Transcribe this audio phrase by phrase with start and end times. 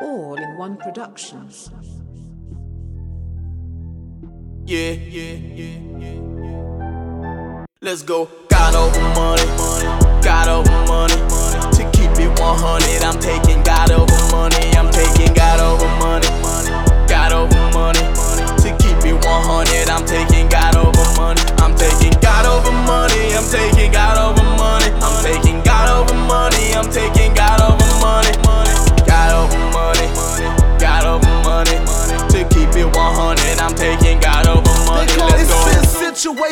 [0.00, 1.72] All in One Productions.
[4.64, 7.64] Yeah, yeah, yeah, yeah, yeah.
[7.80, 8.28] Let's go.
[8.48, 9.42] God over money,
[10.22, 11.14] got all over money.
[11.76, 14.17] To keep it 100, I'm taking God over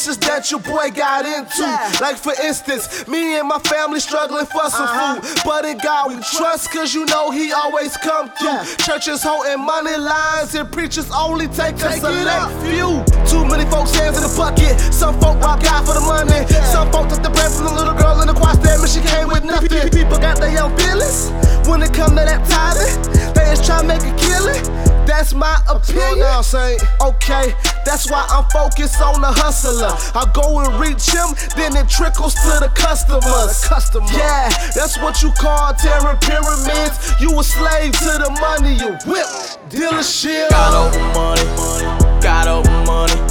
[0.00, 1.62] situations that your boy got into.
[2.02, 5.20] Like for instance, me and my family struggling for some Uh-huh.
[5.20, 5.40] food.
[5.44, 8.64] But in God we trust, cause you know he always come through.
[8.84, 13.04] Churches holding money lines and preachers only take a select few.
[13.28, 14.78] Too many folks hands in the bucket.
[14.92, 16.46] Some folk rob God for the money.
[16.72, 17.29] Some folk took the
[25.30, 26.26] That's my opinion.
[27.00, 27.54] Okay,
[27.86, 29.94] that's why I'm focused on the hustler.
[30.18, 33.62] I go and reach him, then it trickles to the customers.
[34.10, 37.14] Yeah, that's what you call tearing pyramids.
[37.20, 39.26] You a slave to the money you whip.
[39.70, 40.50] Dealership.
[40.50, 43.29] God over money, God over money.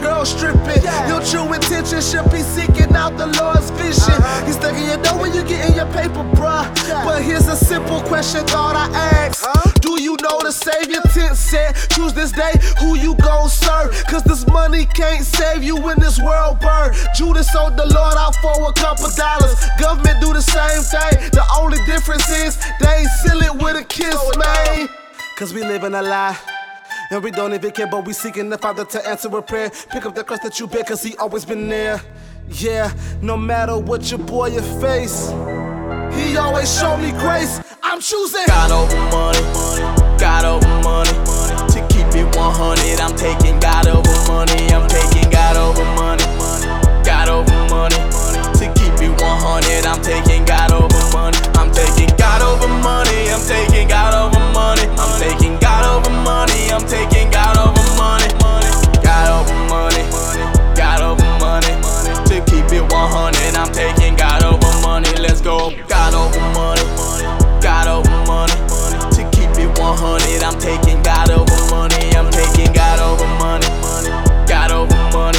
[0.00, 0.82] Girls stripping.
[1.08, 4.14] Your true intention should be seeking out the Lord's vision.
[4.16, 4.46] Uh-huh.
[4.46, 6.66] He's thinking you know when you get in your paper, bruh.
[7.04, 8.88] But here's a simple question thought I
[9.26, 9.44] ask.
[9.80, 13.92] Do you know the Savior tent said, choose this day who you gon' serve?
[14.06, 16.94] Cause this money can't save you when this world burn.
[17.14, 19.54] Judas sold the Lord out for a couple dollars.
[19.78, 21.30] Government do the same thing.
[21.30, 24.88] The only difference is they ain't seal it with a kiss, oh, man.
[25.36, 26.38] Cause we live in a lie.
[27.12, 29.70] And we don't even care, but we seeking the Father to answer a prayer.
[29.90, 32.00] Pick up the cross that you bear, cause he always been there.
[32.48, 35.30] Yeah, no matter what your boy you face,
[36.14, 37.60] he always show me grace.
[37.82, 38.46] I'm choosing.
[38.46, 39.40] God over money,
[40.20, 41.10] God over money.
[41.72, 44.72] To keep it 100, I'm taking God over money.
[44.72, 45.09] I'm taking
[65.76, 65.88] Let's go.
[65.88, 66.82] God over money,
[67.62, 68.54] God over money.
[69.14, 72.10] To keep it 100, I'm taking God over money.
[72.16, 73.66] I'm taking God over money,
[74.48, 75.38] God over money.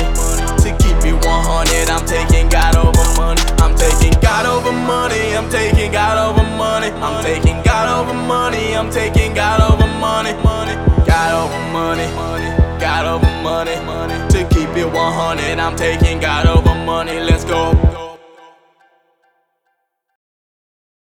[0.63, 3.41] To keep it 100, I'm taking God over money.
[3.59, 5.35] I'm taking God over money.
[5.35, 6.87] I'm taking God over money.
[7.01, 8.75] I'm taking God over money.
[8.75, 10.31] I'm taking God over money.
[11.05, 12.07] God over money.
[12.79, 13.75] God over money.
[14.31, 17.19] To keep it 100, I'm taking God over money.
[17.19, 17.90] Let's go.